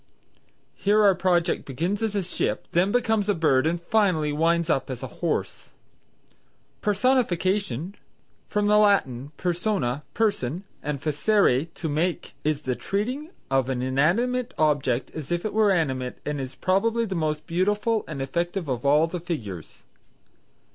[0.73, 4.89] Here our project begins as a ship, then becomes a bird and finally winds up
[4.89, 5.73] as a horse.
[6.81, 7.93] Personification
[8.47, 14.55] (from the Latin persona, person, and facere, to make) is the treating of an inanimate
[14.57, 18.83] object as if it were animate and is probably the most beautiful and effective of
[18.83, 19.83] all the figures.